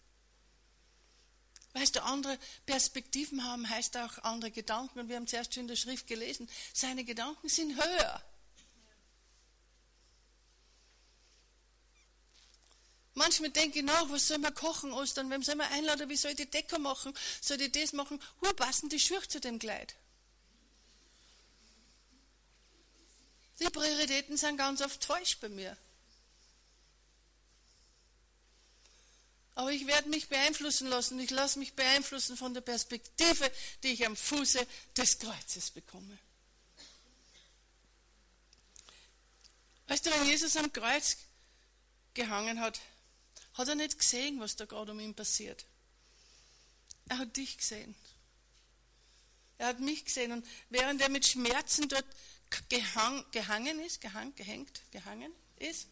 [1.72, 5.00] Weißt du, andere Perspektiven haben heißt auch andere Gedanken.
[5.00, 8.22] Und wir haben zuerst schon in der Schrift gelesen, seine Gedanken sind höher.
[13.14, 15.30] Manchmal denke ich nach, was soll man kochen Ostern?
[15.30, 16.08] Wem soll man einladen?
[16.08, 17.12] Wie soll ich die Deko machen?
[17.40, 18.20] Soll ich das machen?
[18.40, 19.94] Wo passen die Schuhe zu dem Kleid?
[23.60, 25.76] Die Prioritäten sind ganz oft falsch bei mir.
[29.60, 31.20] Aber ich werde mich beeinflussen lassen.
[31.20, 36.16] Ich lasse mich beeinflussen von der Perspektive, die ich am Fuße des Kreuzes bekomme.
[39.86, 41.18] Weißt du, wenn Jesus am Kreuz
[42.14, 42.80] gehangen hat,
[43.52, 45.66] hat er nicht gesehen, was da gerade um ihn passiert.
[47.10, 47.94] Er hat dich gesehen.
[49.58, 50.32] Er hat mich gesehen.
[50.32, 52.06] Und während er mit Schmerzen dort
[52.70, 55.86] gehang, gehangen ist, gehang, gehängt, gehangen ist,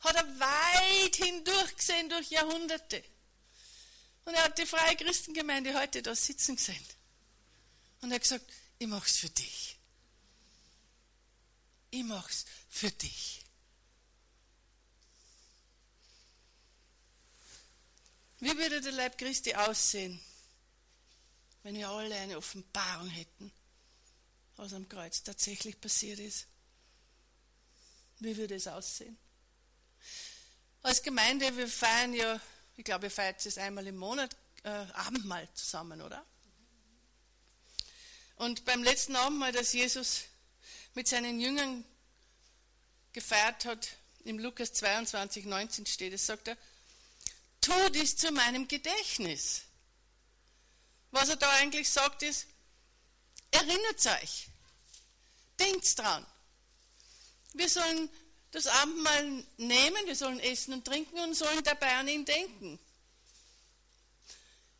[0.00, 3.04] hat er weit hindurch gesehen durch Jahrhunderte.
[4.24, 6.84] Und er hat die freie Christengemeinde heute da sitzen gesehen.
[8.00, 9.76] Und er hat gesagt, ich mache es für dich.
[11.90, 13.44] Ich mache es für dich.
[18.38, 20.18] Wie würde der Leib Christi aussehen,
[21.62, 23.52] wenn wir alle eine Offenbarung hätten,
[24.56, 26.46] was am Kreuz tatsächlich passiert ist?
[28.20, 29.18] Wie würde es aussehen?
[30.82, 32.40] Als Gemeinde, wir feiern ja,
[32.76, 36.24] ich glaube, ihr feiert es einmal im Monat, äh, Abendmahl zusammen, oder?
[38.36, 40.22] Und beim letzten Abendmahl, das Jesus
[40.94, 41.84] mit seinen Jüngern
[43.12, 43.88] gefeiert hat,
[44.24, 46.56] im Lukas 22, 19 steht es, sagt er,
[47.60, 49.62] tu dies zu meinem Gedächtnis.
[51.10, 52.46] Was er da eigentlich sagt ist,
[53.50, 54.48] erinnert euch,
[55.58, 56.26] denkt dran.
[57.52, 58.08] Wir sollen
[58.50, 62.78] das Abendmahl nehmen, wir sollen essen und trinken und sollen dabei an ihn denken.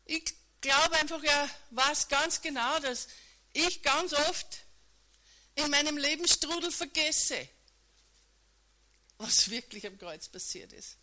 [0.05, 3.07] Ich glaube einfach, er weiß ganz genau, dass
[3.53, 4.61] ich ganz oft
[5.55, 7.47] in meinem Lebensstrudel vergesse,
[9.17, 10.97] was wirklich am Kreuz passiert ist.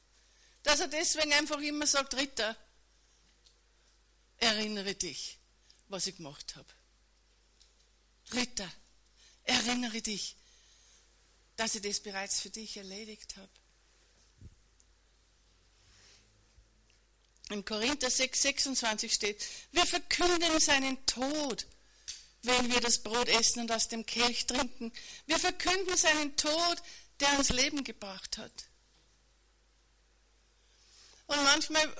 [0.63, 2.57] Dass er deswegen einfach immer sagt, Ritter,
[4.39, 5.39] erinnere dich,
[5.89, 6.69] was ich gemacht habe.
[8.33, 8.71] Ritter,
[9.45, 10.37] erinnere dich,
[11.59, 13.51] dass ich das bereits für dich erledigt habe.
[17.51, 21.67] In Korinther 6, 26 steht, wir verkünden seinen Tod,
[22.43, 24.93] wenn wir das Brot essen und aus dem Kelch trinken.
[25.27, 26.83] Wir verkünden seinen Tod,
[27.19, 28.69] der uns Leben gebracht hat.
[31.27, 31.93] Und manchmal,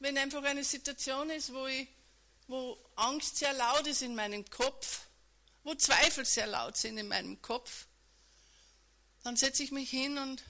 [0.00, 1.88] wenn einfach eine Situation ist, wo, ich,
[2.46, 5.06] wo Angst sehr laut ist in meinem Kopf,
[5.64, 7.86] wo Zweifel sehr laut sind in meinem Kopf,
[9.22, 10.42] dann setze ich mich hin und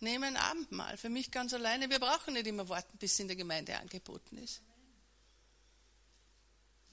[0.00, 1.90] nehme ein Abendmahl für mich ganz alleine.
[1.90, 4.62] Wir brauchen nicht immer warten, bis es in der Gemeinde angeboten ist.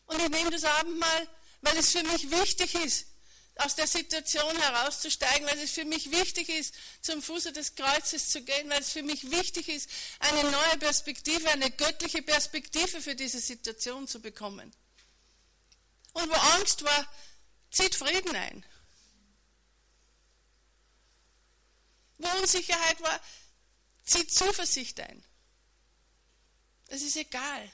[0.05, 1.27] Und ich nehme das Abendmahl,
[1.61, 3.07] weil es für mich wichtig ist,
[3.55, 8.41] aus der Situation herauszusteigen, weil es für mich wichtig ist, zum Fuße des Kreuzes zu
[8.41, 13.39] gehen, weil es für mich wichtig ist, eine neue Perspektive, eine göttliche Perspektive für diese
[13.39, 14.71] Situation zu bekommen.
[16.13, 17.07] Und wo Angst war,
[17.69, 18.65] zieht Frieden ein.
[22.19, 23.19] Wo Unsicherheit war,
[24.03, 25.23] zieht Zuversicht ein.
[26.87, 27.71] Es ist egal,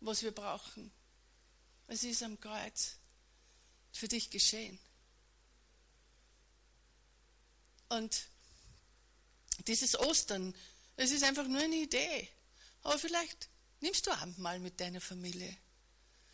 [0.00, 0.90] was wir brauchen.
[1.88, 2.96] Es ist am Kreuz
[3.92, 4.78] für dich geschehen.
[7.88, 8.28] Und
[9.66, 10.54] dieses Ostern,
[10.96, 12.28] es ist einfach nur eine Idee.
[12.82, 13.48] Aber vielleicht
[13.80, 15.56] nimmst du Abendmahl mit deiner Familie.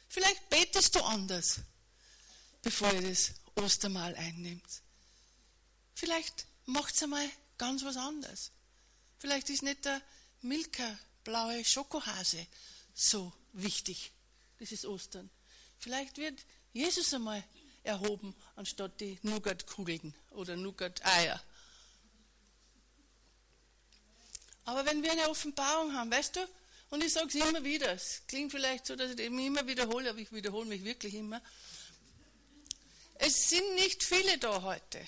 [0.08, 1.60] Vielleicht betest du anders,
[2.62, 4.82] bevor ihr das Ostermahl einnimmt.
[5.94, 8.50] Vielleicht macht es einmal ganz was anderes.
[9.18, 10.00] Vielleicht ist nicht der
[10.42, 12.46] Milka blaue Schokohase
[12.94, 14.12] so wichtig,
[14.60, 15.30] dieses Ostern.
[15.78, 17.42] Vielleicht wird Jesus einmal
[17.82, 21.42] erhoben, anstatt die Nougat-Kugeln oder Nougat-Eier.
[24.64, 26.48] Aber wenn wir eine Offenbarung haben, weißt du,
[26.90, 30.10] und ich sage es immer wieder, es klingt vielleicht so, dass ich mich immer wiederhole,
[30.10, 31.42] aber ich wiederhole mich wirklich immer.
[33.16, 35.00] Es sind nicht viele da heute.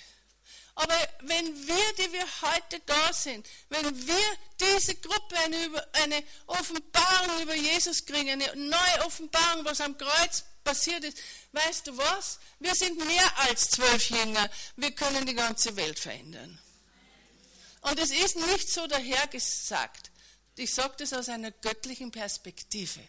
[0.77, 7.55] Aber wenn wir, die wir heute da sind, wenn wir diese Gruppe eine, Offenbarung über
[7.55, 11.19] Jesus kriegen, eine neue Offenbarung, was am Kreuz passiert ist,
[11.53, 12.39] weißt du was?
[12.61, 14.51] Wir sind mehr als zwölf Jünger.
[14.77, 16.59] Wir können die ganze Welt verändern.
[17.81, 20.11] Und es ist nicht so dahergesagt.
[20.57, 23.01] Ich sage das aus einer göttlichen Perspektive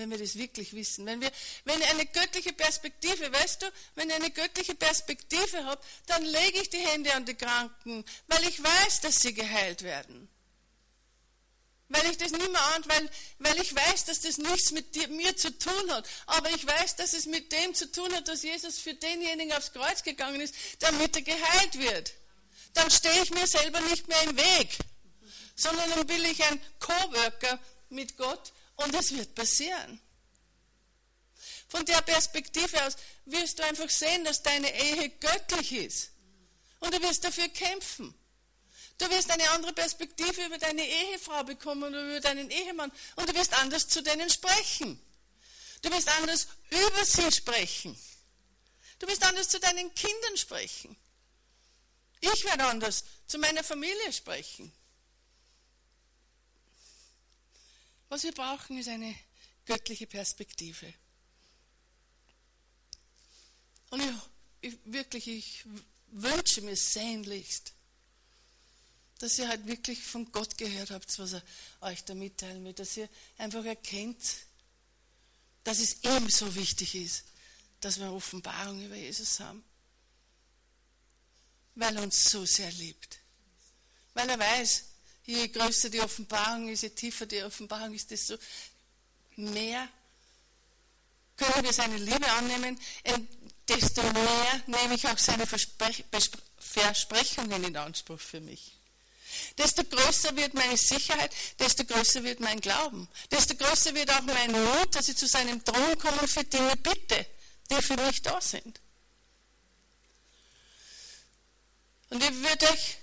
[0.00, 1.06] wenn wir das wirklich wissen.
[1.06, 1.30] Wenn, wir,
[1.64, 6.70] wenn eine göttliche Perspektive, weißt du, wenn ich eine göttliche Perspektive habe, dann lege ich
[6.70, 10.28] die Hände an die Kranken, weil ich weiß, dass sie geheilt werden.
[11.90, 13.10] Weil ich das nicht mehr an, weil,
[13.40, 16.08] weil ich weiß, dass das nichts mit dir, mir zu tun hat.
[16.26, 19.72] Aber ich weiß, dass es mit dem zu tun hat, dass Jesus für denjenigen aufs
[19.72, 22.14] Kreuz gegangen ist, damit er geheilt wird.
[22.74, 24.78] Dann stehe ich mir selber nicht mehr im Weg,
[25.56, 27.58] sondern dann will ich ein Coworker
[27.88, 30.00] mit Gott und es wird passieren.
[31.68, 36.10] Von der Perspektive aus wirst du einfach sehen, dass deine Ehe göttlich ist.
[36.80, 38.14] Und du wirst dafür kämpfen.
[38.98, 42.90] Du wirst eine andere Perspektive über deine Ehefrau bekommen oder über deinen Ehemann.
[43.16, 45.00] Und du wirst anders zu denen sprechen.
[45.82, 47.96] Du wirst anders über sie sprechen.
[48.98, 50.96] Du wirst anders zu deinen Kindern sprechen.
[52.20, 54.70] Ich werde anders zu meiner Familie sprechen.
[58.10, 59.14] Was wir brauchen, ist eine
[59.64, 60.92] göttliche Perspektive.
[63.90, 65.64] Und ich, ich, wirklich, ich
[66.08, 67.72] wünsche mir sehnlichst,
[69.20, 71.42] dass ihr halt wirklich von Gott gehört habt, was er
[71.82, 74.18] euch da mitteilen will, dass ihr einfach erkennt,
[75.62, 77.24] dass es ihm so wichtig ist,
[77.80, 79.62] dass wir Offenbarung über Jesus haben.
[81.76, 83.20] Weil er uns so sehr liebt.
[84.14, 84.89] Weil er weiß,
[85.30, 88.36] je größer die Offenbarung ist, je tiefer die Offenbarung ist, desto
[89.36, 89.88] mehr
[91.36, 92.78] können wir seine Liebe annehmen,
[93.68, 96.04] desto mehr nehme ich auch seine Versprech
[96.58, 98.76] Versprechungen in Anspruch für mich.
[99.56, 104.52] Desto größer wird meine Sicherheit, desto größer wird mein Glauben, desto größer wird auch mein
[104.52, 107.26] Mut, dass ich zu seinem Thron komme für Dinge bitte,
[107.70, 108.80] die für mich da sind.
[112.10, 112.98] Und ich würde euch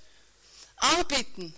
[0.76, 1.56] anbieten,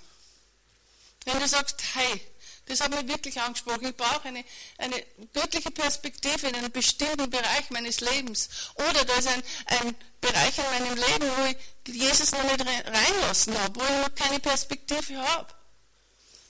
[1.25, 2.21] wenn du sagst, hey,
[2.69, 3.87] das hat mich wirklich angesprochen.
[3.87, 4.45] Ich brauche eine,
[4.77, 5.03] eine
[5.33, 8.47] göttliche Perspektive in einem bestimmten Bereich meines Lebens.
[8.75, 13.59] Oder da ist ein, ein Bereich in meinem Leben, wo ich Jesus noch nicht reinlassen
[13.59, 15.51] habe, wo ich noch keine Perspektive habe.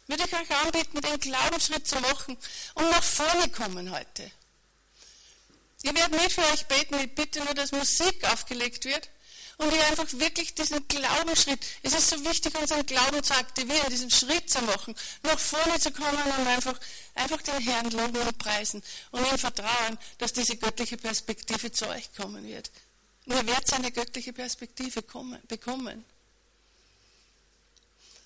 [0.08, 2.38] Würde ich euch anbieten, den Glaubensschritt zu machen
[2.74, 4.30] und nach vorne kommen heute.
[5.82, 9.10] Ich werde nicht für euch beten, ich bitte nur, dass Musik aufgelegt wird
[9.60, 14.10] und ihr einfach wirklich diesen Glaubensschritt, es ist so wichtig, unseren Glauben zu aktivieren, diesen
[14.10, 16.80] Schritt zu machen, nach vorne zu kommen und einfach,
[17.14, 18.82] einfach den Herrn loben und preisen
[19.12, 22.72] und ihm vertrauen, dass diese göttliche Perspektive zu euch kommen wird.
[23.26, 26.06] Und ihr werdet eine göttliche Perspektive kommen, bekommen.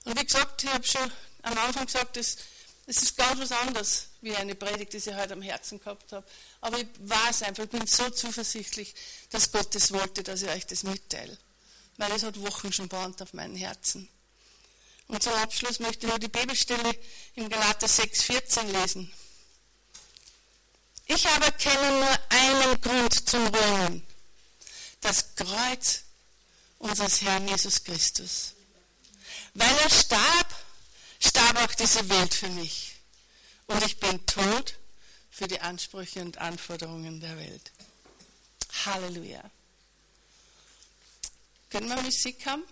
[0.06, 1.12] Und wie gesagt, ich habe schon
[1.42, 2.38] am Anfang gesagt, das
[2.86, 6.26] es ist ganz was anderes, wie eine Predigt, die ich heute am Herzen gehabt habe.
[6.62, 8.96] Aber ich weiß einfach, ich bin so zuversichtlich,
[9.30, 11.38] dass Gott es wollte, dass ich euch das mitteile.
[11.98, 14.08] Weil es hat Wochen schon brannt auf meinem Herzen.
[15.08, 16.98] Und zum Abschluss möchte ich nur die Bibelstelle
[17.36, 19.14] im Galater 6,14 lesen.
[21.06, 24.08] Ich aber kenne nur einen Grund zum Römen.
[25.02, 26.04] Das Kreuz
[26.80, 28.54] unseres Herrn Jesus Christus.
[29.54, 30.56] Weil er starb,
[31.20, 32.93] starb auch diese Welt für mich.
[33.74, 34.76] Und ich bin tot
[35.32, 37.72] für die Ansprüche und Anforderungen der Welt.
[38.86, 39.44] Halleluja.
[41.72, 42.64] Können wir Musik haben?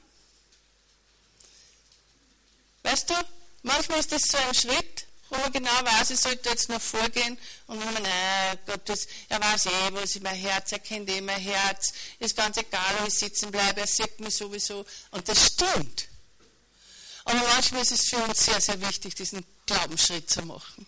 [2.84, 3.16] Weißt du,
[3.64, 7.36] manchmal ist das so ein Schritt, wo man genau weiß, ich sollte jetzt noch vorgehen
[7.66, 11.10] und wenn man, nein, Gott, das, er weiß eh, wo ist mein Herz, er kennt
[11.10, 14.86] eh mein Herz, ist ganz egal, wo ich sitzen bleibe, er sieht mich sowieso.
[15.10, 16.10] Und das stimmt.
[17.24, 20.86] Aber manchmal ist es für uns sehr, sehr wichtig, diesen Glaubensschritt zu machen.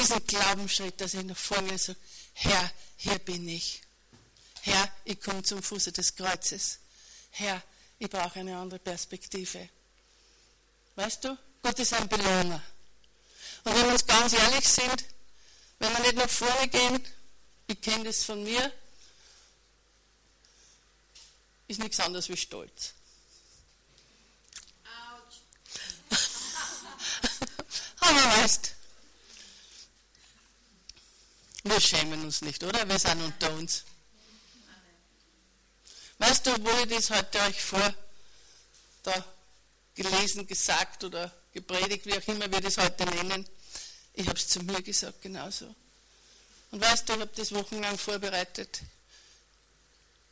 [0.00, 1.98] Diesen Glaubensschritt, dass ich nach vorne sage,
[2.32, 3.82] Herr, hier bin ich.
[4.62, 6.78] Herr, ich komme zum Fuße des Kreuzes.
[7.32, 7.62] Herr,
[7.98, 9.68] ich brauche eine andere Perspektive.
[10.96, 12.62] Weißt du, Gott ist ein Belohner.
[13.64, 15.04] Und wenn wir uns ganz ehrlich sind,
[15.78, 17.06] wenn wir nicht nach vorne gehen,
[17.66, 18.72] ich kenne das von mir,
[21.68, 22.94] ist nichts anderes wie Stolz.
[28.00, 28.69] Aber weißt,
[31.64, 32.88] wir schämen uns nicht, oder?
[32.88, 33.84] Wir sind unter uns.
[36.18, 37.94] Weißt du, wo ich das heute euch vor
[39.02, 39.24] da
[39.94, 43.48] gelesen, gesagt oder gepredigt, wie auch immer wir das heute nennen,
[44.14, 45.74] ich habe es zu mir gesagt, genauso.
[46.70, 48.82] Und weißt du, ich habe das wochenlang vorbereitet.